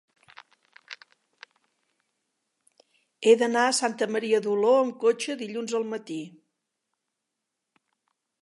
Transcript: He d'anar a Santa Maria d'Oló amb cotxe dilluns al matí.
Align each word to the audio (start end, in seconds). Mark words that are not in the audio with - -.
He 3.25 3.35
d'anar 3.41 3.67
a 3.67 3.77
Santa 3.83 4.09
Maria 4.15 4.41
d'Oló 4.47 4.75
amb 4.81 4.99
cotxe 5.07 5.39
dilluns 5.45 5.77
al 5.81 5.89
matí. 5.95 6.21